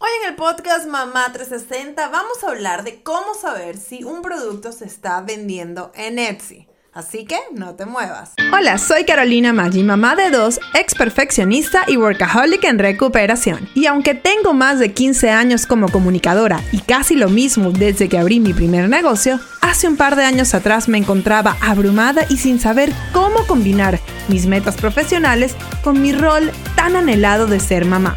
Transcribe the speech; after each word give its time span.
Hoy 0.00 0.10
en 0.22 0.30
el 0.30 0.36
podcast 0.36 0.86
Mamá 0.86 1.32
360 1.32 2.08
vamos 2.08 2.44
a 2.44 2.50
hablar 2.50 2.84
de 2.84 3.02
cómo 3.02 3.34
saber 3.34 3.76
si 3.76 4.04
un 4.04 4.22
producto 4.22 4.70
se 4.70 4.84
está 4.84 5.20
vendiendo 5.22 5.90
en 5.96 6.20
Etsy. 6.20 6.68
Así 6.92 7.24
que 7.24 7.36
no 7.52 7.74
te 7.74 7.84
muevas. 7.84 8.34
Hola, 8.52 8.78
soy 8.78 9.04
Carolina 9.04 9.52
Maggi, 9.52 9.82
mamá 9.82 10.14
de 10.14 10.30
dos, 10.30 10.60
ex 10.74 10.94
perfeccionista 10.94 11.82
y 11.88 11.96
workaholic 11.96 12.62
en 12.62 12.78
recuperación. 12.78 13.68
Y 13.74 13.86
aunque 13.86 14.14
tengo 14.14 14.54
más 14.54 14.78
de 14.78 14.92
15 14.92 15.30
años 15.30 15.66
como 15.66 15.88
comunicadora 15.88 16.62
y 16.70 16.78
casi 16.78 17.16
lo 17.16 17.28
mismo 17.28 17.72
desde 17.72 18.08
que 18.08 18.18
abrí 18.18 18.38
mi 18.38 18.54
primer 18.54 18.88
negocio, 18.88 19.40
hace 19.60 19.88
un 19.88 19.96
par 19.96 20.14
de 20.14 20.24
años 20.24 20.54
atrás 20.54 20.88
me 20.88 20.98
encontraba 20.98 21.56
abrumada 21.60 22.24
y 22.28 22.36
sin 22.36 22.60
saber 22.60 22.92
cómo 23.12 23.44
combinar 23.48 23.98
mis 24.28 24.46
metas 24.46 24.76
profesionales 24.76 25.56
con 25.82 26.00
mi 26.00 26.12
rol 26.12 26.52
tan 26.76 26.94
anhelado 26.94 27.48
de 27.48 27.58
ser 27.58 27.84
mamá. 27.84 28.16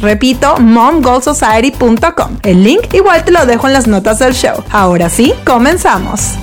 Repito, 0.00 0.56
momgoalsociety.com. 0.58 2.38
El 2.44 2.62
link 2.62 2.94
igual 2.94 3.24
te 3.24 3.32
lo 3.32 3.44
dejo 3.44 3.66
en 3.66 3.72
las 3.72 3.88
notas 3.88 4.20
del 4.20 4.32
show. 4.32 4.62
Ahora 4.70 5.10
sí, 5.10 5.34
comenzamos. 5.44 6.34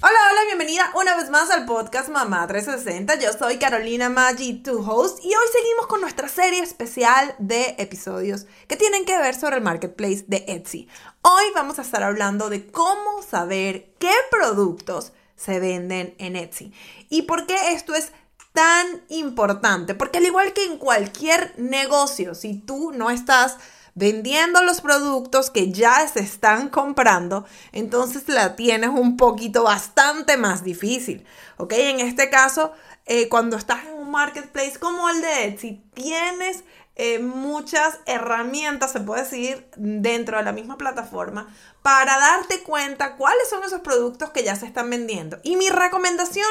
Hola, 0.00 0.18
hola, 0.30 0.40
bienvenida 0.46 0.90
una 0.94 1.14
vez 1.14 1.28
más 1.28 1.50
al 1.50 1.66
podcast 1.66 2.08
Mamá 2.08 2.46
360. 2.46 3.16
Yo 3.20 3.32
soy 3.38 3.58
Carolina 3.58 4.08
Maggi, 4.08 4.62
tu 4.62 4.78
host, 4.78 5.18
y 5.22 5.28
hoy 5.28 5.46
seguimos 5.52 5.86
con 5.88 6.00
nuestra 6.00 6.26
serie 6.26 6.60
especial 6.62 7.34
de 7.38 7.74
episodios 7.78 8.46
que 8.66 8.76
tienen 8.76 9.04
que 9.04 9.18
ver 9.18 9.34
sobre 9.34 9.56
el 9.56 9.62
marketplace 9.62 10.24
de 10.26 10.44
Etsy. 10.48 10.88
Hoy 11.20 11.44
vamos 11.54 11.78
a 11.78 11.82
estar 11.82 12.02
hablando 12.02 12.48
de 12.48 12.66
cómo 12.66 13.22
saber 13.28 13.92
qué 13.98 14.14
productos 14.30 15.12
se 15.36 15.60
venden 15.60 16.14
en 16.18 16.36
Etsy 16.36 16.72
y 17.10 17.22
por 17.22 17.46
qué 17.46 17.72
esto 17.72 17.94
es 17.94 18.12
tan 18.52 19.02
importante, 19.08 19.94
porque 19.94 20.18
al 20.18 20.26
igual 20.26 20.52
que 20.52 20.64
en 20.64 20.78
cualquier 20.78 21.54
negocio, 21.58 22.34
si 22.34 22.54
tú 22.54 22.92
no 22.92 23.10
estás 23.10 23.56
vendiendo 23.94 24.62
los 24.62 24.80
productos 24.80 25.50
que 25.50 25.70
ya 25.70 26.06
se 26.08 26.20
están 26.20 26.68
comprando, 26.68 27.44
entonces 27.72 28.28
la 28.28 28.56
tienes 28.56 28.90
un 28.90 29.16
poquito 29.16 29.64
bastante 29.64 30.36
más 30.36 30.64
difícil, 30.64 31.24
¿ok? 31.58 31.72
En 31.72 32.00
este 32.00 32.30
caso, 32.30 32.72
eh, 33.06 33.28
cuando 33.28 33.56
estás 33.56 33.84
en 33.86 33.94
un 33.94 34.10
marketplace 34.10 34.78
como 34.78 35.08
el 35.10 35.20
de 35.20 35.46
Etsy, 35.46 35.82
tienes 35.94 36.64
eh, 36.94 37.18
muchas 37.18 37.98
herramientas, 38.06 38.92
se 38.92 39.00
puede 39.00 39.22
decir, 39.22 39.66
dentro 39.76 40.36
de 40.36 40.44
la 40.44 40.52
misma 40.52 40.76
plataforma 40.76 41.48
para 41.82 42.18
darte 42.18 42.62
cuenta 42.62 43.16
cuáles 43.16 43.48
son 43.48 43.64
esos 43.64 43.80
productos 43.80 44.30
que 44.30 44.44
ya 44.44 44.56
se 44.56 44.66
están 44.66 44.90
vendiendo. 44.90 45.38
Y 45.42 45.56
mi 45.56 45.68
recomendación 45.68 46.46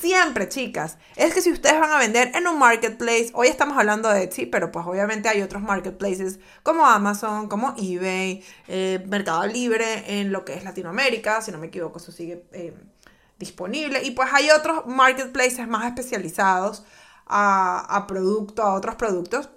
Siempre, 0.00 0.48
chicas, 0.48 0.96
es 1.16 1.34
que 1.34 1.42
si 1.42 1.50
ustedes 1.50 1.80
van 1.80 1.90
a 1.90 1.98
vender 1.98 2.30
en 2.36 2.46
un 2.46 2.56
marketplace, 2.56 3.30
hoy 3.34 3.48
estamos 3.48 3.76
hablando 3.76 4.08
de 4.08 4.22
Etsy, 4.22 4.46
pero 4.46 4.70
pues 4.70 4.86
obviamente 4.86 5.28
hay 5.28 5.42
otros 5.42 5.60
marketplaces 5.60 6.38
como 6.62 6.86
Amazon, 6.86 7.48
como 7.48 7.74
eBay, 7.76 8.44
eh, 8.68 9.04
Mercado 9.08 9.44
Libre 9.48 10.20
en 10.20 10.30
lo 10.30 10.44
que 10.44 10.54
es 10.54 10.62
Latinoamérica, 10.62 11.42
si 11.42 11.50
no 11.50 11.58
me 11.58 11.66
equivoco, 11.66 11.98
eso 11.98 12.12
sigue 12.12 12.44
eh, 12.52 12.74
disponible. 13.40 14.00
Y 14.04 14.12
pues 14.12 14.28
hay 14.32 14.50
otros 14.50 14.86
marketplaces 14.86 15.66
más 15.66 15.84
especializados 15.86 16.84
a, 17.26 17.96
a 17.96 18.06
productos, 18.06 18.64
a 18.64 18.74
otros 18.74 18.94
productos. 18.94 19.50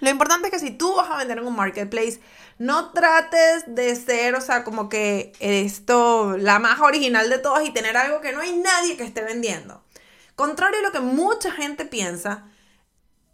Lo 0.00 0.10
importante 0.10 0.48
es 0.48 0.52
que 0.52 0.58
si 0.58 0.70
tú 0.70 0.94
vas 0.96 1.10
a 1.10 1.18
vender 1.18 1.38
en 1.38 1.46
un 1.46 1.56
marketplace, 1.56 2.20
no 2.58 2.90
trates 2.92 3.64
de 3.66 3.94
ser, 3.96 4.34
o 4.34 4.40
sea, 4.40 4.64
como 4.64 4.88
que 4.88 5.32
esto, 5.40 6.36
la 6.36 6.58
más 6.58 6.80
original 6.80 7.30
de 7.30 7.38
todas 7.38 7.64
y 7.64 7.72
tener 7.72 7.96
algo 7.96 8.20
que 8.20 8.32
no 8.32 8.40
hay 8.40 8.56
nadie 8.56 8.96
que 8.96 9.04
esté 9.04 9.22
vendiendo. 9.22 9.82
Contrario 10.36 10.80
a 10.80 10.82
lo 10.82 10.92
que 10.92 11.00
mucha 11.00 11.52
gente 11.52 11.84
piensa, 11.84 12.44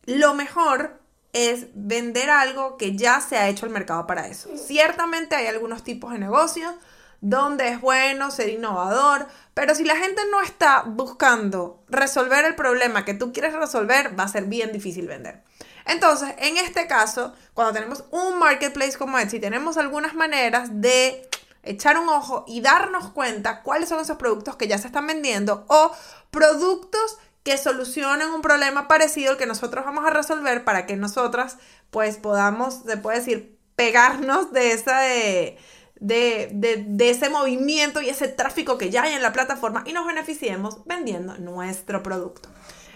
lo 0.05 0.35
mejor 0.35 1.01
es 1.33 1.67
vender 1.75 2.29
algo 2.29 2.77
que 2.77 2.97
ya 2.97 3.21
se 3.21 3.37
ha 3.37 3.49
hecho 3.49 3.65
el 3.65 3.73
mercado 3.73 4.07
para 4.07 4.27
eso. 4.27 4.51
Ciertamente 4.57 5.37
hay 5.37 5.47
algunos 5.47 5.85
tipos 5.85 6.13
de 6.13 6.19
negocios 6.19 6.75
donde 7.21 7.69
es 7.69 7.81
bueno 7.81 8.31
ser 8.31 8.49
innovador, 8.49 9.27
pero 9.55 9.75
si 9.75 9.85
la 9.85 9.97
gente 9.97 10.23
no 10.31 10.41
está 10.41 10.83
buscando 10.87 11.85
resolver 11.89 12.45
el 12.45 12.55
problema 12.55 13.05
que 13.05 13.15
tú 13.15 13.33
quieres 13.33 13.53
resolver, 13.53 14.19
va 14.19 14.25
a 14.25 14.29
ser 14.29 14.45
bien 14.45 14.73
difícil 14.73 15.07
vender. 15.07 15.43
Entonces, 15.87 16.35
en 16.39 16.57
este 16.57 16.87
caso, 16.87 17.35
cuando 17.55 17.73
tenemos 17.73 18.05
un 18.11 18.39
marketplace 18.39 18.97
como 18.97 19.19
Etsy, 19.19 19.41
tenemos 19.41 19.77
algunas 19.77 20.15
maneras 20.15 20.69
de 20.73 21.29
echar 21.63 21.99
un 21.99 22.09
ojo 22.09 22.45
y 22.49 22.61
darnos 22.61 23.11
cuenta 23.11 23.63
cuáles 23.63 23.89
son 23.89 24.01
esos 24.01 24.17
productos 24.17 24.57
que 24.57 24.69
ya 24.69 24.79
se 24.79 24.87
están 24.87 25.07
vendiendo 25.07 25.65
o 25.69 25.93
productos 26.31 27.19
que 27.43 27.57
solucionen 27.57 28.31
un 28.31 28.43
problema 28.43 28.89
parecido 28.89 29.33
al 29.33 29.39
que 29.39 29.47
nosotros 29.47 29.85
vamos 29.85 30.05
a 30.07 30.11
resolver 30.11 30.65
para 30.65 30.87
que 30.87 30.97
nosotras 30.97 31.57
pues 31.91 32.17
podamos, 32.17 32.83
se 32.87 32.97
puede 32.97 33.19
decir, 33.19 33.59
pegarnos 33.77 34.53
de 34.53 34.73
esa... 34.73 35.01
De, 35.01 35.59
de, 36.03 36.49
de, 36.89 37.11
ese 37.11 37.29
movimiento 37.29 38.01
y 38.01 38.09
ese 38.09 38.27
tráfico 38.27 38.79
que 38.79 38.89
ya 38.89 39.03
hay 39.03 39.13
en 39.13 39.21
la 39.21 39.35
plataforma 39.35 39.85
y 39.85 39.93
nos 39.93 40.07
beneficiemos 40.07 40.83
vendiendo 40.87 41.37
nuestro 41.37 42.03
producto. 42.03 42.49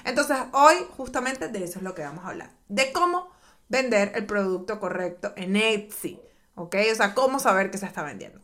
Entonces, 0.05 0.37
hoy 0.53 0.75
justamente 0.97 1.49
de 1.49 1.65
eso 1.65 1.79
es 1.79 1.83
lo 1.83 1.95
que 1.95 2.03
vamos 2.03 2.25
a 2.25 2.29
hablar, 2.29 2.51
de 2.69 2.93
cómo 2.93 3.31
vender 3.69 4.13
el 4.15 4.27
producto 4.27 4.79
correcto 4.79 5.33
en 5.37 5.57
Etsy, 5.57 6.21
¿ok? 6.55 6.77
O 6.93 6.95
sea, 6.95 7.15
cómo 7.15 7.39
saber 7.41 7.71
que 7.71 7.79
se 7.79 7.87
está 7.87 8.03
vendiendo. 8.03 8.41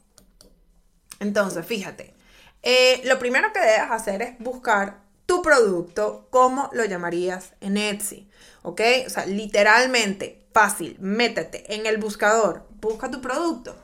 Entonces, 1.20 1.66
fíjate, 1.66 2.14
eh, 2.62 3.02
lo 3.04 3.18
primero 3.18 3.52
que 3.52 3.60
debes 3.60 3.90
hacer 3.90 4.22
es 4.22 4.38
buscar 4.38 5.02
tu 5.26 5.42
producto, 5.42 6.26
cómo 6.30 6.70
lo 6.72 6.84
llamarías 6.84 7.52
en 7.60 7.76
Etsy, 7.76 8.28
¿ok? 8.62 8.80
O 9.06 9.10
sea, 9.10 9.26
literalmente, 9.26 10.46
fácil, 10.52 10.96
métete 10.98 11.74
en 11.74 11.86
el 11.86 11.98
buscador, 11.98 12.66
busca 12.80 13.10
tu 13.10 13.20
producto. 13.20 13.76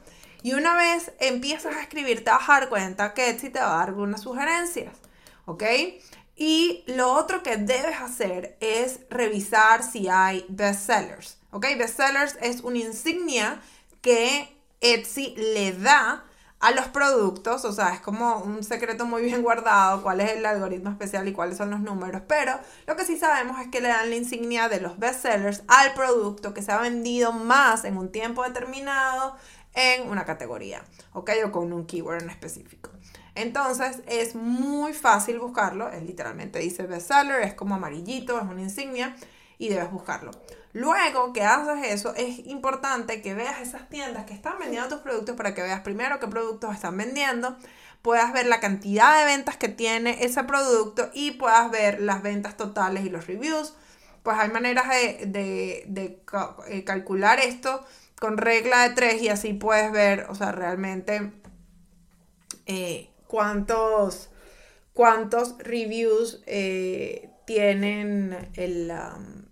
Y 0.42 0.54
una 0.54 0.76
vez 0.76 1.12
empiezas 1.20 1.76
a 1.76 1.82
escribir, 1.82 2.24
te 2.24 2.30
vas 2.30 2.48
a 2.48 2.60
dar 2.60 2.68
cuenta 2.68 3.14
que 3.14 3.28
Etsy 3.28 3.50
te 3.50 3.60
va 3.60 3.74
a 3.74 3.78
dar 3.78 3.88
algunas 3.88 4.22
sugerencias, 4.22 4.94
¿ok? 5.44 5.62
Y 6.36 6.84
lo 6.86 7.12
otro 7.12 7.42
que 7.42 7.56
debes 7.56 7.98
hacer 8.00 8.58
es 8.60 9.00
revisar 9.08 9.82
si 9.82 10.08
hay 10.08 10.44
bestsellers. 10.48 11.38
¿Ok? 11.50 11.66
Bestsellers 11.78 12.36
es 12.42 12.60
una 12.60 12.78
insignia 12.78 13.60
que 14.02 14.54
Etsy 14.80 15.34
le 15.36 15.72
da 15.72 16.24
a 16.58 16.70
los 16.70 16.86
productos, 16.86 17.64
o 17.64 17.72
sea, 17.72 17.94
es 17.94 18.00
como 18.00 18.38
un 18.38 18.64
secreto 18.64 19.04
muy 19.04 19.22
bien 19.22 19.42
guardado 19.42 20.02
cuál 20.02 20.20
es 20.20 20.32
el 20.32 20.46
algoritmo 20.46 20.90
especial 20.90 21.28
y 21.28 21.32
cuáles 21.32 21.58
son 21.58 21.70
los 21.70 21.80
números, 21.80 22.22
pero 22.26 22.58
lo 22.86 22.96
que 22.96 23.04
sí 23.04 23.18
sabemos 23.18 23.60
es 23.60 23.68
que 23.68 23.80
le 23.80 23.88
dan 23.88 24.08
la 24.08 24.16
insignia 24.16 24.68
de 24.68 24.80
los 24.80 24.98
bestsellers 24.98 25.62
al 25.68 25.92
producto 25.92 26.54
que 26.54 26.62
se 26.62 26.72
ha 26.72 26.78
vendido 26.78 27.32
más 27.32 27.84
en 27.84 27.98
un 27.98 28.10
tiempo 28.10 28.42
determinado 28.42 29.36
en 29.74 30.08
una 30.08 30.24
categoría, 30.24 30.82
¿ok? 31.12 31.30
O 31.44 31.52
con 31.52 31.72
un 31.72 31.86
keyword 31.86 32.22
en 32.22 32.30
específico. 32.30 32.90
Entonces 33.36 34.00
es 34.06 34.34
muy 34.34 34.94
fácil 34.94 35.38
buscarlo, 35.38 35.90
es 35.90 36.02
literalmente 36.02 36.58
dice 36.58 36.86
bestseller, 36.86 37.42
es 37.42 37.52
como 37.54 37.74
amarillito, 37.74 38.38
es 38.38 38.44
una 38.44 38.62
insignia 38.62 39.14
y 39.58 39.68
debes 39.68 39.90
buscarlo. 39.90 40.30
Luego 40.72 41.34
que 41.34 41.42
haces 41.42 41.86
eso, 41.92 42.14
es 42.14 42.46
importante 42.46 43.20
que 43.20 43.34
veas 43.34 43.60
esas 43.60 43.88
tiendas 43.90 44.24
que 44.24 44.32
están 44.32 44.58
vendiendo 44.58 44.88
tus 44.88 45.00
productos 45.00 45.36
para 45.36 45.54
que 45.54 45.62
veas 45.62 45.80
primero 45.82 46.18
qué 46.18 46.28
productos 46.28 46.74
están 46.74 46.96
vendiendo, 46.96 47.56
puedas 48.00 48.32
ver 48.32 48.46
la 48.46 48.58
cantidad 48.58 49.18
de 49.18 49.26
ventas 49.26 49.58
que 49.58 49.68
tiene 49.68 50.24
ese 50.24 50.44
producto 50.44 51.10
y 51.12 51.32
puedas 51.32 51.70
ver 51.70 52.00
las 52.00 52.22
ventas 52.22 52.56
totales 52.56 53.04
y 53.04 53.10
los 53.10 53.26
reviews. 53.26 53.74
Pues 54.22 54.38
hay 54.38 54.48
maneras 54.48 54.88
de, 54.88 56.22
eh, 56.68 56.84
calcular 56.84 57.38
esto 57.38 57.84
con 58.18 58.38
regla 58.38 58.88
de 58.88 58.94
tres 58.94 59.22
y 59.22 59.28
así 59.28 59.52
puedes 59.52 59.92
ver, 59.92 60.26
o 60.30 60.34
sea, 60.34 60.52
realmente 60.52 61.32
eh, 62.66 63.10
cuántos, 63.26 64.30
cuántos 64.92 65.58
reviews 65.58 66.42
eh, 66.46 67.30
tienen 67.46 68.50
el, 68.54 68.90
um, 68.90 69.46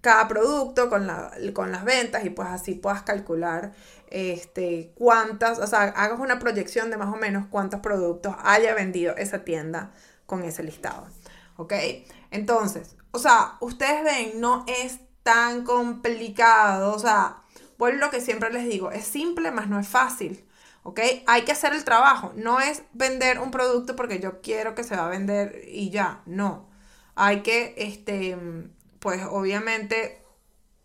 cada 0.00 0.28
producto 0.28 0.88
con, 0.88 1.10
con 1.52 1.72
las 1.72 1.84
ventas 1.84 2.24
y 2.24 2.30
pues 2.30 2.48
así 2.48 2.74
puedas 2.74 3.02
calcular 3.02 3.72
este, 4.08 4.92
cuántas, 4.94 5.58
o 5.58 5.66
sea, 5.66 5.82
hagas 5.82 6.20
una 6.20 6.38
proyección 6.38 6.90
de 6.90 6.96
más 6.96 7.12
o 7.12 7.16
menos 7.16 7.46
cuántos 7.50 7.80
productos 7.80 8.34
haya 8.44 8.74
vendido 8.74 9.16
esa 9.16 9.44
tienda 9.44 9.92
con 10.26 10.44
ese 10.44 10.62
listado. 10.62 11.06
¿Ok? 11.56 11.72
Entonces, 12.30 12.96
o 13.10 13.18
sea, 13.18 13.56
ustedes 13.60 14.04
ven, 14.04 14.40
no 14.40 14.64
es 14.68 15.00
tan 15.22 15.64
complicado, 15.64 16.94
o 16.94 16.98
sea, 16.98 17.38
vuelvo 17.78 17.98
lo 17.98 18.10
que 18.10 18.20
siempre 18.20 18.52
les 18.52 18.68
digo, 18.68 18.92
es 18.92 19.04
simple, 19.04 19.50
más 19.50 19.68
no 19.68 19.80
es 19.80 19.88
fácil. 19.88 20.46
¿Ok? 20.86 21.00
Hay 21.26 21.42
que 21.42 21.50
hacer 21.50 21.72
el 21.74 21.84
trabajo, 21.84 22.32
no 22.36 22.60
es 22.60 22.84
vender 22.92 23.40
un 23.40 23.50
producto 23.50 23.96
porque 23.96 24.20
yo 24.20 24.40
quiero 24.40 24.76
que 24.76 24.84
se 24.84 24.94
va 24.94 25.06
a 25.06 25.10
vender 25.10 25.64
y 25.66 25.90
ya, 25.90 26.22
no. 26.26 26.68
Hay 27.16 27.42
que, 27.42 27.74
este, 27.76 28.38
pues 29.00 29.22
obviamente, 29.28 30.22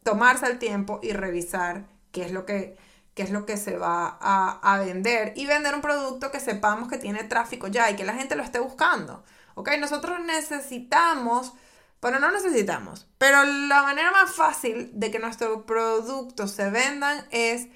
tomarse 0.01 0.47
el 0.47 0.57
tiempo 0.57 0.99
y 1.03 1.13
revisar 1.13 1.85
qué 2.11 2.25
es 2.25 2.31
lo 2.31 2.47
que, 2.47 2.75
qué 3.13 3.21
es 3.21 3.29
lo 3.29 3.45
que 3.45 3.57
se 3.57 3.77
va 3.77 4.17
a, 4.19 4.59
a, 4.63 4.79
vender 4.79 5.33
y 5.35 5.45
vender 5.45 5.75
un 5.75 5.81
producto 5.81 6.31
que 6.31 6.39
sepamos 6.39 6.89
que 6.89 6.97
tiene 6.97 7.23
tráfico 7.23 7.67
ya 7.67 7.91
y 7.91 7.95
que 7.95 8.03
la 8.03 8.15
gente 8.15 8.35
lo 8.35 8.41
esté 8.41 8.57
buscando, 8.59 9.23
¿ok? 9.53 9.69
Nosotros 9.79 10.19
necesitamos... 10.25 11.53
Bueno, 12.01 12.17
no 12.17 12.31
necesitamos, 12.31 13.07
pero 13.19 13.43
la 13.43 13.83
manera 13.83 14.09
más 14.09 14.33
fácil 14.33 14.89
de 14.95 15.11
que 15.11 15.19
nuestros 15.19 15.61
productos 15.65 16.49
se 16.49 16.71
vendan 16.71 17.23
es 17.29 17.67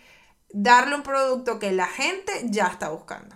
darle 0.55 0.95
un 0.95 1.03
producto 1.03 1.59
que 1.59 1.73
la 1.73 1.85
gente 1.85 2.31
ya 2.45 2.67
está 2.67 2.89
buscando. 2.89 3.35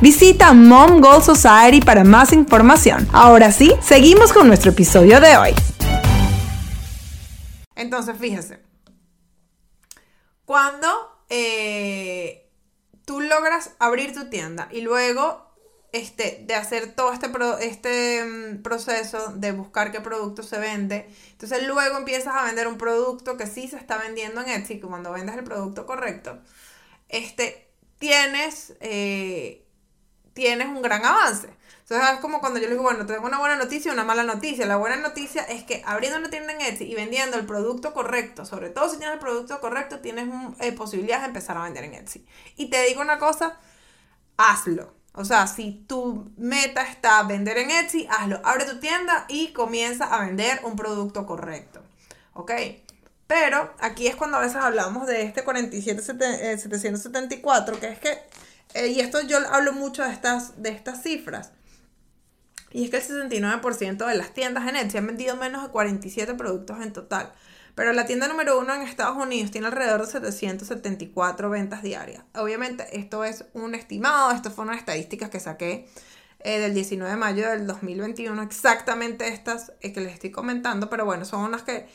Visita 0.01 0.53
Mom 0.53 0.99
Goal 0.99 1.21
Society 1.21 1.79
para 1.79 2.03
más 2.03 2.33
información. 2.33 3.07
Ahora 3.13 3.51
sí, 3.51 3.71
seguimos 3.83 4.33
con 4.33 4.47
nuestro 4.47 4.71
episodio 4.71 5.19
de 5.19 5.37
hoy. 5.37 5.53
Entonces, 7.75 8.15
fíjese, 8.19 8.63
cuando 10.43 10.87
eh, 11.29 12.49
tú 13.05 13.21
logras 13.21 13.75
abrir 13.77 14.11
tu 14.11 14.27
tienda 14.27 14.69
y 14.71 14.81
luego 14.81 15.53
este, 15.91 16.45
de 16.47 16.55
hacer 16.55 16.95
todo 16.95 17.13
este, 17.13 17.29
este 17.59 18.25
mm, 18.25 18.63
proceso 18.63 19.33
de 19.35 19.51
buscar 19.51 19.91
qué 19.91 20.01
producto 20.01 20.41
se 20.41 20.57
vende. 20.57 21.07
Entonces 21.33 21.67
luego 21.67 21.99
empiezas 21.99 22.33
a 22.35 22.45
vender 22.45 22.67
un 22.67 22.79
producto 22.79 23.37
que 23.37 23.45
sí 23.45 23.67
se 23.67 23.77
está 23.77 23.97
vendiendo 23.97 24.41
en 24.41 24.49
Etsy, 24.49 24.79
que 24.79 24.87
cuando 24.87 25.11
vendes 25.11 25.37
el 25.37 25.43
producto 25.43 25.85
correcto, 25.85 26.39
este, 27.07 27.67
tienes 27.99 28.73
eh, 28.79 29.67
tienes 30.33 30.67
un 30.67 30.81
gran 30.81 31.05
avance. 31.05 31.49
Entonces 31.91 32.13
es 32.13 32.19
como 32.21 32.39
cuando 32.39 32.59
yo 32.59 32.67
le 32.67 32.71
digo, 32.71 32.83
bueno, 32.83 33.05
tengo 33.05 33.25
una 33.25 33.39
buena 33.39 33.57
noticia 33.57 33.89
y 33.89 33.93
una 33.93 34.05
mala 34.05 34.23
noticia. 34.23 34.65
La 34.65 34.77
buena 34.77 34.95
noticia 34.95 35.43
es 35.43 35.63
que 35.63 35.83
abriendo 35.85 36.17
una 36.19 36.29
tienda 36.29 36.53
en 36.53 36.61
Etsy 36.61 36.85
y 36.85 36.95
vendiendo 36.95 37.37
el 37.37 37.45
producto 37.45 37.93
correcto, 37.93 38.45
sobre 38.45 38.69
todo 38.69 38.89
si 38.89 38.95
tienes 38.97 39.15
el 39.15 39.19
producto 39.19 39.59
correcto, 39.59 39.99
tienes 39.99 40.29
eh, 40.59 40.71
posibilidades 40.71 41.23
de 41.23 41.27
empezar 41.27 41.57
a 41.57 41.63
vender 41.63 41.83
en 41.83 41.95
Etsy. 41.95 42.25
Y 42.55 42.69
te 42.69 42.81
digo 42.85 43.01
una 43.01 43.19
cosa, 43.19 43.57
hazlo. 44.37 44.93
O 45.13 45.25
sea, 45.25 45.47
si 45.47 45.83
tu 45.85 46.31
meta 46.37 46.83
está 46.83 47.21
vender 47.23 47.57
en 47.57 47.71
Etsy, 47.71 48.07
hazlo. 48.09 48.39
Abre 48.45 48.63
tu 48.63 48.79
tienda 48.79 49.25
y 49.27 49.51
comienza 49.51 50.05
a 50.05 50.21
vender 50.21 50.61
un 50.63 50.77
producto 50.77 51.25
correcto. 51.25 51.83
¿Ok? 52.33 52.53
Pero 53.27 53.73
aquí 53.79 54.07
es 54.07 54.15
cuando 54.15 54.37
a 54.37 54.41
veces 54.41 54.55
hablamos 54.57 55.07
de 55.07 55.23
este 55.23 55.43
47.774, 55.43 57.79
que 57.79 57.89
es 57.89 57.99
que 57.99 58.17
eh, 58.73 58.87
y 58.87 58.99
esto 58.99 59.21
yo 59.21 59.37
hablo 59.51 59.73
mucho 59.73 60.03
de 60.03 60.11
estas, 60.11 60.61
de 60.61 60.69
estas 60.69 61.03
cifras. 61.03 61.51
Y 62.71 62.85
es 62.85 62.89
que 62.89 62.97
el 62.97 63.03
69% 63.03 64.05
de 64.07 64.15
las 64.15 64.33
tiendas 64.33 64.67
en 64.67 64.77
Etsy 64.77 64.97
han 64.97 65.07
vendido 65.07 65.35
menos 65.35 65.63
de 65.63 65.69
47 65.69 66.33
productos 66.35 66.79
en 66.81 66.93
total. 66.93 67.31
Pero 67.75 67.93
la 67.93 68.05
tienda 68.05 68.27
número 68.27 68.59
uno 68.59 68.73
en 68.73 68.81
Estados 68.81 69.17
Unidos 69.17 69.51
tiene 69.51 69.67
alrededor 69.67 70.01
de 70.01 70.31
774 70.31 71.49
ventas 71.49 71.81
diarias. 71.81 72.23
Obviamente 72.35 72.85
esto 72.97 73.23
es 73.23 73.45
un 73.53 73.75
estimado, 73.75 74.31
esto 74.31 74.51
fue 74.51 74.65
una 74.65 74.75
estadísticas 74.75 75.29
que 75.29 75.39
saqué 75.39 75.87
eh, 76.43 76.59
del 76.59 76.73
19 76.73 77.11
de 77.11 77.17
mayo 77.17 77.49
del 77.49 77.67
2021, 77.67 78.41
exactamente 78.41 79.27
estas 79.27 79.73
eh, 79.81 79.93
que 79.93 80.01
les 80.01 80.13
estoy 80.13 80.31
comentando, 80.31 80.89
pero 80.89 81.05
bueno, 81.05 81.23
son 81.23 81.41
unas 81.41 81.61
que 81.61 81.87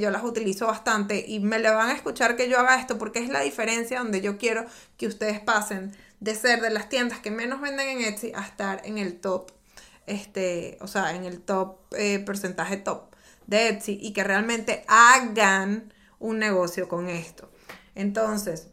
yo 0.00 0.10
las 0.10 0.24
utilizo 0.24 0.66
bastante 0.66 1.24
y 1.26 1.40
me 1.40 1.58
le 1.58 1.70
van 1.70 1.90
a 1.90 1.92
escuchar 1.92 2.36
que 2.36 2.48
yo 2.48 2.58
haga 2.58 2.80
esto 2.80 2.96
porque 2.96 3.18
es 3.18 3.28
la 3.28 3.40
diferencia 3.40 3.98
donde 3.98 4.20
yo 4.20 4.38
quiero 4.38 4.64
que 4.96 5.06
ustedes 5.06 5.40
pasen 5.40 5.92
de 6.20 6.34
ser 6.34 6.60
de 6.60 6.70
las 6.70 6.88
tiendas 6.88 7.18
que 7.18 7.30
menos 7.30 7.60
venden 7.60 7.88
en 7.88 8.00
Etsy 8.02 8.32
a 8.34 8.42
estar 8.42 8.80
en 8.84 8.98
el 8.98 9.20
top, 9.20 9.50
este, 10.06 10.78
o 10.80 10.86
sea, 10.86 11.14
en 11.14 11.24
el 11.24 11.40
top 11.40 11.76
eh, 11.96 12.18
porcentaje 12.20 12.76
top 12.76 13.14
de 13.46 13.68
Etsy 13.68 13.98
y 14.00 14.12
que 14.12 14.24
realmente 14.24 14.84
hagan 14.88 15.92
un 16.18 16.38
negocio 16.38 16.88
con 16.88 17.08
esto. 17.08 17.50
Entonces, 17.94 18.68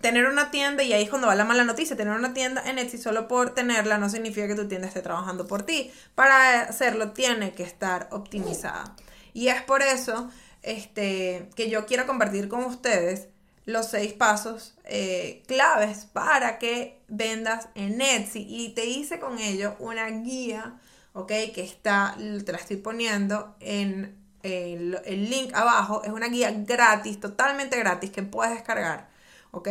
tener 0.00 0.26
una 0.26 0.50
tienda, 0.50 0.82
y 0.82 0.92
ahí 0.92 1.04
es 1.04 1.10
cuando 1.10 1.28
va 1.28 1.34
la 1.34 1.44
mala 1.44 1.64
noticia, 1.64 1.96
tener 1.96 2.14
una 2.14 2.32
tienda 2.32 2.62
en 2.68 2.78
Etsy 2.78 2.98
solo 2.98 3.28
por 3.28 3.54
tenerla 3.54 3.98
no 3.98 4.08
significa 4.08 4.46
que 4.46 4.54
tu 4.54 4.68
tienda 4.68 4.88
esté 4.88 5.02
trabajando 5.02 5.46
por 5.46 5.62
ti. 5.62 5.92
Para 6.14 6.62
hacerlo 6.62 7.12
tiene 7.12 7.52
que 7.52 7.62
estar 7.62 8.08
optimizada. 8.12 8.94
Y 9.34 9.48
es 9.48 9.60
por 9.62 9.82
eso 9.82 10.30
este, 10.62 11.50
que 11.54 11.68
yo 11.68 11.84
quiero 11.84 12.06
compartir 12.06 12.48
con 12.48 12.64
ustedes 12.64 13.28
los 13.66 13.86
seis 13.86 14.12
pasos 14.12 14.74
eh, 14.84 15.42
claves 15.46 16.06
para 16.06 16.58
que 16.58 17.02
vendas 17.08 17.68
en 17.74 18.00
Etsy. 18.00 18.46
Y 18.48 18.70
te 18.70 18.86
hice 18.86 19.18
con 19.20 19.38
ello 19.38 19.76
una 19.78 20.06
guía, 20.08 20.80
¿ok? 21.12 21.28
Que 21.54 21.62
está, 21.62 22.16
te 22.16 22.52
la 22.52 22.58
estoy 22.58 22.76
poniendo 22.76 23.56
en 23.60 24.16
el, 24.42 24.98
el 25.04 25.30
link 25.30 25.52
abajo. 25.54 26.02
Es 26.04 26.10
una 26.10 26.28
guía 26.28 26.52
gratis, 26.52 27.20
totalmente 27.20 27.78
gratis, 27.78 28.10
que 28.10 28.22
puedes 28.22 28.54
descargar, 28.54 29.10
¿ok? 29.50 29.68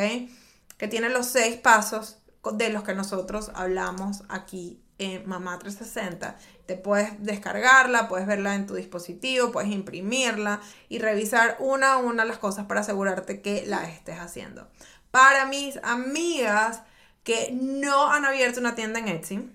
Que 0.77 0.87
tiene 0.87 1.09
los 1.09 1.27
seis 1.27 1.55
pasos 1.55 2.17
de 2.53 2.69
los 2.69 2.83
que 2.83 2.93
nosotros 2.93 3.51
hablamos 3.55 4.23
aquí 4.27 4.81
en 5.03 5.27
Mamá 5.27 5.59
360. 5.59 6.37
Te 6.65 6.75
puedes 6.75 7.21
descargarla, 7.23 8.07
puedes 8.07 8.27
verla 8.27 8.55
en 8.55 8.67
tu 8.67 8.75
dispositivo, 8.75 9.51
puedes 9.51 9.71
imprimirla 9.71 10.61
y 10.89 10.99
revisar 10.99 11.57
una 11.59 11.93
a 11.93 11.97
una 11.97 12.25
las 12.25 12.37
cosas 12.37 12.65
para 12.65 12.81
asegurarte 12.81 13.41
que 13.41 13.65
la 13.65 13.83
estés 13.83 14.19
haciendo. 14.19 14.69
Para 15.11 15.45
mis 15.45 15.77
amigas 15.83 16.81
que 17.23 17.51
no 17.53 18.11
han 18.11 18.25
abierto 18.25 18.59
una 18.59 18.75
tienda 18.75 18.99
en 18.99 19.07
Etsy, 19.07 19.49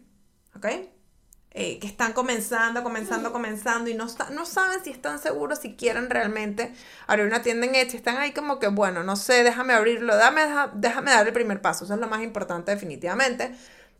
¿ok? 0.56 0.66
Eh, 1.50 1.78
que 1.80 1.86
están 1.86 2.12
comenzando, 2.12 2.82
comenzando, 2.82 3.32
comenzando 3.32 3.90
y 3.90 3.94
no, 3.94 4.06
no 4.32 4.46
saben 4.46 4.84
si 4.84 4.90
están 4.90 5.18
seguros, 5.18 5.58
si 5.58 5.74
quieren 5.74 6.08
realmente 6.10 6.72
abrir 7.06 7.26
una 7.26 7.42
tienda 7.42 7.66
en 7.66 7.74
Etsy. 7.74 7.96
Están 7.96 8.18
ahí 8.18 8.32
como 8.32 8.58
que, 8.58 8.68
bueno, 8.68 9.02
no 9.02 9.16
sé, 9.16 9.42
déjame 9.42 9.72
abrirlo, 9.72 10.14
déjame, 10.16 10.42
déjame 10.74 11.10
dar 11.10 11.26
el 11.26 11.32
primer 11.32 11.60
paso. 11.60 11.84
Eso 11.84 11.94
es 11.94 12.00
lo 12.00 12.06
más 12.06 12.22
importante 12.22 12.70
definitivamente. 12.70 13.54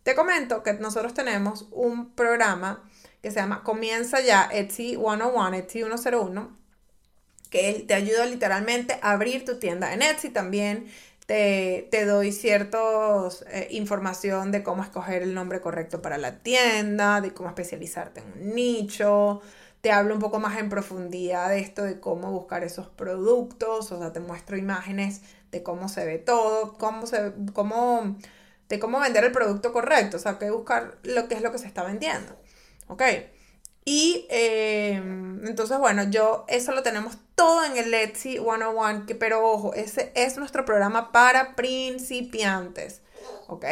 Te 0.09 0.15
comento 0.15 0.63
que 0.63 0.73
nosotros 0.73 1.13
tenemos 1.13 1.67
un 1.71 2.13
programa 2.13 2.83
que 3.21 3.31
se 3.31 3.41
llama 3.41 3.63
Comienza 3.63 4.23
ya 4.23 4.49
Etsy 4.51 4.97
101, 4.97 5.53
Etsy 5.53 5.81
101, 5.81 6.57
que 7.51 7.85
te 7.87 7.93
ayuda 7.93 8.25
literalmente 8.25 8.99
a 9.03 9.11
abrir 9.11 9.45
tu 9.45 9.59
tienda 9.59 9.93
en 9.93 10.01
Etsy 10.01 10.31
también. 10.31 10.87
te, 11.27 11.89
te 11.91 12.07
doy 12.07 12.33
ciertos 12.33 13.45
eh, 13.51 13.69
información 13.73 14.51
de 14.51 14.63
cómo 14.63 14.83
escoger 14.83 15.23
el 15.23 15.35
nombre 15.35 15.61
correcto 15.61 16.01
para 16.01 16.17
la 16.17 16.39
tienda, 16.39 17.21
de 17.21 17.35
cómo 17.35 17.51
especializarte 17.51 18.21
en 18.21 18.33
un 18.33 18.55
nicho, 18.55 19.43
te 19.83 19.93
hablo 19.93 20.15
un 20.15 20.21
poco 20.21 20.41
más 20.41 20.59
en 20.59 20.71
profundidad 20.71 21.51
de 21.51 21.61
esto, 21.61 21.83
de 21.83 22.01
cómo 22.01 22.33
buscar 22.33 22.65
esos 22.65 22.87
productos, 22.89 23.93
o 23.93 23.99
sea, 23.99 24.13
te 24.13 24.21
muestro 24.21 24.57
imágenes 24.57 25.21
de 25.51 25.63
cómo 25.63 25.89
se 25.89 26.05
ve 26.05 26.19
todo, 26.19 26.79
cómo 26.79 27.07
se, 27.07 27.33
cómo, 27.53 28.17
de 28.69 28.79
cómo 28.79 29.01
vender 29.01 29.25
el 29.25 29.33
producto 29.33 29.73
correcto, 29.73 30.17
o 30.17 30.21
sea, 30.21 30.39
que 30.39 30.51
buscar 30.51 30.99
lo 31.03 31.29
que 31.29 31.35
es 31.35 31.43
lo 31.43 31.53
que 31.53 31.59
se 31.59 31.67
está 31.67 31.83
vendiendo, 31.83 32.37
¿ok? 32.89 33.03
Y 33.85 34.27
em, 34.29 35.47
entonces, 35.47 35.79
bueno, 35.79 36.05
yo 36.11 36.45
eso 36.49 36.73
lo 36.73 36.83
tenemos 36.83 37.17
todo 37.35 37.65
en 37.65 37.79
el 37.79 37.95
Etsy 37.95 38.39
101, 38.39 39.07
que, 39.07 39.15
pero 39.15 39.49
ojo, 39.49 39.73
ese 39.73 40.13
es 40.15 40.37
nuestro 40.37 40.65
programa 40.65 41.11
para 41.11 41.57
principiantes, 41.57 43.01
¿ok? 43.47 43.65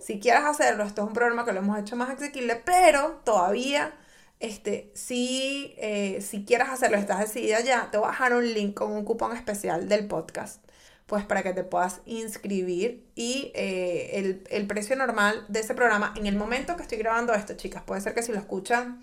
Si 0.00 0.20
quieres 0.20 0.44
hacerlo, 0.44 0.84
esto 0.84 1.02
es 1.02 1.08
un 1.08 1.14
programa 1.14 1.44
que 1.44 1.52
lo 1.52 1.58
hemos 1.58 1.78
hecho 1.78 1.96
más 1.96 2.08
asequible, 2.08 2.56
pero 2.56 3.20
todavía 3.24 3.94
este, 4.40 4.92
si, 4.94 5.74
eh, 5.78 6.20
si 6.22 6.44
quieres 6.44 6.68
hacerlo, 6.68 6.96
estás 6.96 7.18
decidida 7.18 7.60
ya, 7.60 7.90
te 7.90 7.98
voy 7.98 8.06
a 8.06 8.10
dejar 8.10 8.34
un 8.34 8.54
link 8.54 8.74
con 8.74 8.92
un 8.92 9.04
cupón 9.04 9.36
especial 9.36 9.88
del 9.88 10.06
podcast, 10.06 10.62
pues 11.08 11.24
para 11.24 11.42
que 11.42 11.54
te 11.54 11.64
puedas 11.64 12.02
inscribir 12.04 13.02
y 13.14 13.50
eh, 13.54 14.10
el, 14.18 14.44
el, 14.50 14.66
precio 14.66 14.94
normal 14.94 15.42
de 15.48 15.60
ese 15.60 15.74
programa, 15.74 16.12
en 16.16 16.26
el 16.26 16.36
momento 16.36 16.76
que 16.76 16.82
estoy 16.82 16.98
grabando 16.98 17.32
esto, 17.32 17.54
chicas, 17.54 17.82
puede 17.82 18.02
ser 18.02 18.12
que 18.12 18.22
si 18.22 18.30
lo 18.30 18.38
escuchan 18.38 19.02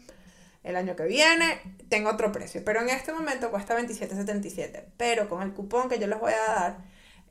el 0.63 0.75
año 0.75 0.95
que 0.95 1.05
viene, 1.05 1.59
tenga 1.89 2.12
otro 2.12 2.31
precio, 2.31 2.62
pero 2.63 2.79
en 2.81 2.89
este 2.89 3.12
momento 3.12 3.50
cuesta 3.50 3.75
$27.77, 3.75 4.83
pero 4.97 5.27
con 5.27 5.41
el 5.41 5.51
cupón 5.53 5.89
que 5.89 5.97
yo 5.97 6.05
les 6.05 6.19
voy 6.19 6.33
a 6.33 6.53
dar, 6.53 6.77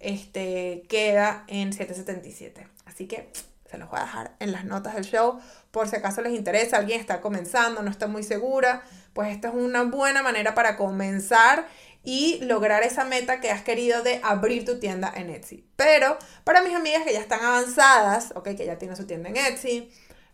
este, 0.00 0.82
queda 0.88 1.44
en 1.46 1.70
$7.77, 1.70 2.66
así 2.84 3.06
que 3.06 3.30
se 3.70 3.78
los 3.78 3.88
voy 3.88 4.00
a 4.00 4.02
dejar 4.02 4.34
en 4.40 4.50
las 4.50 4.64
notas 4.64 4.96
del 4.96 5.04
show 5.04 5.38
por 5.70 5.88
si 5.88 5.94
acaso 5.94 6.20
les 6.20 6.32
interesa, 6.32 6.78
alguien 6.78 7.00
está 7.00 7.20
comenzando, 7.20 7.80
no 7.82 7.92
está 7.92 8.08
muy 8.08 8.24
segura, 8.24 8.82
pues 9.12 9.30
esta 9.32 9.48
es 9.48 9.54
una 9.54 9.84
buena 9.84 10.22
manera 10.24 10.56
para 10.56 10.76
comenzar 10.76 11.66
y 12.04 12.38
lograr 12.42 12.82
esa 12.82 13.04
meta 13.04 13.40
que 13.40 13.50
has 13.50 13.62
querido 13.62 14.02
de 14.02 14.20
abrir 14.22 14.66
tu 14.66 14.78
tienda 14.78 15.12
en 15.16 15.30
Etsy. 15.30 15.66
Pero 15.76 16.18
para 16.44 16.62
mis 16.62 16.74
amigas 16.74 17.02
que 17.02 17.14
ya 17.14 17.20
están 17.20 17.42
avanzadas, 17.42 18.32
ok, 18.36 18.50
que 18.56 18.66
ya 18.66 18.78
tienen 18.78 18.96
su 18.96 19.06
tienda 19.06 19.30
en 19.30 19.36
Etsy 19.36 19.90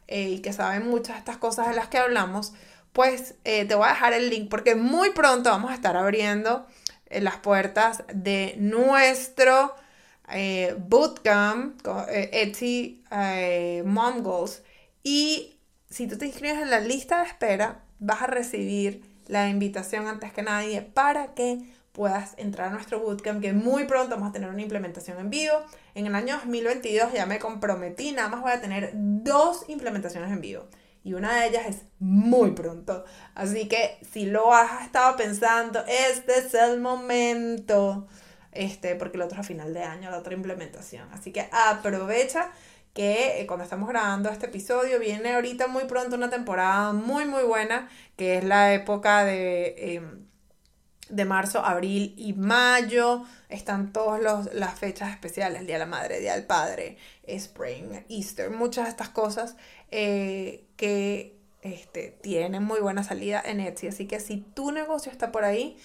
eh, 0.09 0.29
y 0.29 0.39
que 0.41 0.53
saben 0.53 0.89
muchas 0.89 1.15
de 1.15 1.21
estas 1.21 1.37
cosas 1.37 1.69
de 1.69 1.75
las 1.75 1.89
que 1.89 1.99
hablamos, 1.99 2.53
pues 2.93 3.37
eh, 3.45 3.65
te 3.65 3.77
voy 3.77 3.87
a 3.87 3.91
dejar 3.91 4.13
el 4.13 4.31
link 4.31 4.51
porque 4.51 4.75
muy 4.75 5.11
pronto 5.11 5.51
vamos 5.51 5.71
a 5.71 5.75
estar 5.75 5.97
abriendo 5.97 6.67
eh, 7.07 7.21
las 7.21 7.37
puertas 7.37 8.03
de 8.13 8.55
nuestro 8.59 9.75
bootcamp, 10.79 11.85
Etsy 12.09 13.03
Mom 13.85 14.23
y 15.03 15.59
si 15.89 16.07
tú 16.07 16.17
te 16.19 16.27
inscribes 16.27 16.59
en 16.59 16.71
la 16.71 16.79
lista 16.79 17.21
de 17.21 17.27
espera, 17.27 17.83
vas 17.99 18.23
a 18.23 18.29
recibir 18.29 19.10
la 19.31 19.49
invitación 19.49 20.09
antes 20.09 20.33
que 20.33 20.43
nadie 20.43 20.83
para 20.83 21.35
que 21.35 21.61
puedas 21.93 22.35
entrar 22.37 22.69
a 22.69 22.71
nuestro 22.71 23.01
bootcamp, 23.01 23.41
que 23.41 23.53
muy 23.53 23.85
pronto 23.85 24.15
vamos 24.15 24.31
a 24.31 24.33
tener 24.33 24.49
una 24.49 24.63
implementación 24.63 25.19
en 25.19 25.31
vivo. 25.31 25.55
En 25.95 26.07
el 26.07 26.15
año 26.15 26.37
2022 26.37 27.13
ya 27.13 27.27
me 27.27 27.39
comprometí, 27.39 28.13
nada 28.13 28.29
más 28.29 28.43
voy 28.43 28.53
a 28.53 28.61
tener 28.61 28.91
dos 28.95 29.65
implementaciones 29.69 30.31
en 30.31 30.41
vivo. 30.41 30.67
Y 31.03 31.15
una 31.15 31.41
de 31.41 31.49
ellas 31.49 31.67
es 31.67 31.83
muy 31.99 32.51
pronto. 32.51 33.05
Así 33.35 33.69
que 33.69 33.99
si 34.13 34.27
lo 34.27 34.53
has 34.53 34.85
estado 34.85 35.17
pensando, 35.17 35.83
este 35.87 36.39
es 36.39 36.55
el 36.55 36.81
momento. 36.81 38.07
Este, 38.53 38.97
porque 38.97 39.17
el 39.17 39.23
otro 39.23 39.37
es 39.37 39.41
a 39.41 39.49
final 39.49 39.73
de 39.73 39.83
año, 39.83 40.11
la 40.11 40.19
otra 40.19 40.35
implementación. 40.35 41.09
Así 41.13 41.33
que 41.33 41.49
aprovecha 41.53 42.51
que 42.95 43.41
eh, 43.41 43.47
cuando 43.47 43.65
estamos 43.65 43.89
grabando 43.89 44.29
este 44.31 44.47
episodio 44.47 44.99
viene 44.99 45.35
ahorita 45.35 45.69
muy 45.69 45.85
pronto 45.85 46.17
una 46.17 46.31
temporada 46.31 46.93
muy 46.93 47.25
muy 47.25 47.43
buena, 47.45 47.89
que 48.17 48.39
es 48.39 48.45
la 48.45 48.75
época 48.75 49.25
de, 49.25 49.95
em, 49.95 50.27
de 51.09 51.25
marzo, 51.25 51.65
abril 51.65 52.15
y 52.17 52.33
mayo. 52.33 53.25
Están 53.49 53.93
todas 53.93 54.53
las 54.55 54.79
fechas 54.79 55.11
especiales, 55.11 55.61
el 55.61 55.67
Día 55.67 55.77
de 55.77 55.81
la 55.81 55.87
Madre, 55.87 56.21
Día 56.21 56.35
del 56.35 56.47
Padre, 56.47 56.99
Spring, 57.25 58.05
Easter, 58.09 58.51
muchas 58.51 58.85
de 58.85 58.91
estas 58.91 59.09
cosas 59.09 59.57
eh, 59.91 60.67
que 60.77 61.40
este, 61.63 62.17
tienen 62.23 62.63
muy 62.63 62.81
buena 62.81 63.05
salida 63.05 63.43
en 63.45 63.61
Etsy. 63.61 63.89
Así 63.89 64.07
que 64.07 64.21
si 64.21 64.39
tu 64.39 64.73
negocio 64.73 65.13
está 65.13 65.31
por 65.31 65.45
ahí 65.45 65.77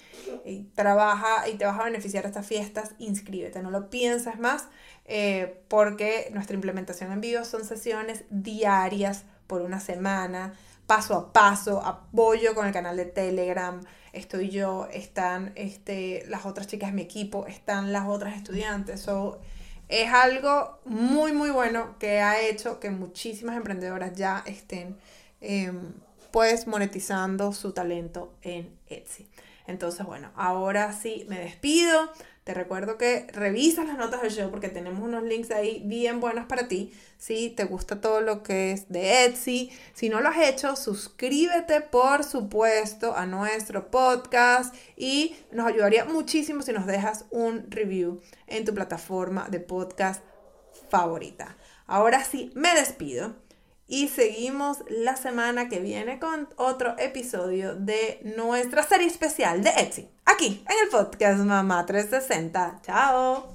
y 0.44 0.64
trabaja 0.74 1.48
y 1.48 1.54
te 1.54 1.66
vas 1.66 1.78
a 1.78 1.84
beneficiar 1.84 2.24
de 2.24 2.28
estas 2.28 2.46
fiestas, 2.46 2.92
inscríbete, 2.98 3.62
no 3.62 3.70
lo 3.70 3.90
pienses 3.90 4.38
más. 4.38 4.68
Eh, 5.04 5.60
porque 5.68 6.28
nuestra 6.32 6.54
implementación 6.54 7.12
en 7.12 7.20
vivo 7.20 7.44
son 7.44 7.64
sesiones 7.64 8.24
diarias 8.30 9.24
por 9.46 9.62
una 9.62 9.78
semana, 9.78 10.54
paso 10.86 11.14
a 11.14 11.32
paso, 11.32 11.82
apoyo 11.84 12.54
con 12.54 12.66
el 12.66 12.72
canal 12.72 12.96
de 12.96 13.04
Telegram, 13.04 13.80
estoy 14.12 14.50
yo, 14.50 14.88
están 14.92 15.52
este, 15.54 16.24
las 16.26 16.46
otras 16.46 16.66
chicas 16.66 16.90
de 16.90 16.96
mi 16.96 17.02
equipo, 17.02 17.46
están 17.46 17.92
las 17.92 18.06
otras 18.08 18.36
estudiantes. 18.36 19.00
So, 19.00 19.40
es 19.88 20.12
algo 20.12 20.80
muy, 20.84 21.32
muy 21.32 21.50
bueno 21.50 21.96
que 21.98 22.20
ha 22.20 22.40
hecho 22.40 22.80
que 22.80 22.90
muchísimas 22.90 23.56
emprendedoras 23.56 24.14
ya 24.14 24.42
estén 24.46 24.96
em, 25.40 25.94
pues 26.30 26.66
monetizando 26.66 27.52
su 27.52 27.72
talento 27.72 28.34
en 28.42 28.78
Etsy. 28.88 29.28
Entonces, 29.66 30.06
bueno, 30.06 30.30
ahora 30.36 30.92
sí 30.92 31.26
me 31.28 31.38
despido. 31.38 32.10
Te 32.44 32.54
recuerdo 32.54 32.96
que 32.96 33.26
revisas 33.32 33.86
las 33.86 33.98
notas 33.98 34.22
del 34.22 34.30
show 34.30 34.50
porque 34.50 34.68
tenemos 34.68 35.02
unos 35.02 35.24
links 35.24 35.50
ahí 35.50 35.82
bien 35.84 36.20
buenos 36.20 36.46
para 36.46 36.68
ti. 36.68 36.92
Si 37.18 37.50
te 37.50 37.64
gusta 37.64 38.00
todo 38.00 38.20
lo 38.20 38.44
que 38.44 38.70
es 38.70 38.88
de 38.88 39.24
Etsy, 39.24 39.72
si 39.94 40.08
no 40.08 40.20
lo 40.20 40.28
has 40.28 40.38
hecho, 40.38 40.76
suscríbete 40.76 41.80
por 41.80 42.22
supuesto 42.22 43.16
a 43.16 43.26
nuestro 43.26 43.90
podcast 43.90 44.72
y 44.96 45.34
nos 45.50 45.66
ayudaría 45.66 46.04
muchísimo 46.04 46.62
si 46.62 46.72
nos 46.72 46.86
dejas 46.86 47.24
un 47.30 47.68
review 47.68 48.20
en 48.46 48.64
tu 48.64 48.72
plataforma 48.72 49.48
de 49.48 49.58
podcast 49.58 50.22
favorita. 50.88 51.56
Ahora 51.88 52.22
sí, 52.22 52.52
me 52.54 52.72
despido 52.74 53.34
y 53.88 54.08
seguimos 54.08 54.78
la 54.88 55.16
semana 55.16 55.68
que 55.68 55.80
viene 55.80 56.18
con 56.18 56.48
otro 56.56 56.94
episodio 56.98 57.74
de 57.74 58.20
nuestra 58.24 58.82
serie 58.82 59.06
especial 59.06 59.62
de 59.62 59.70
Etsy. 59.70 60.08
Aquí, 60.24 60.64
en 60.68 60.84
el 60.84 60.88
podcast 60.90 61.38
Mamá 61.40 61.86
360. 61.86 62.80
Chao. 62.82 63.44